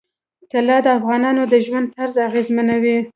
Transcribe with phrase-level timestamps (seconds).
[0.51, 2.97] طلا د افغانانو د ژوند طرز اغېزمنوي.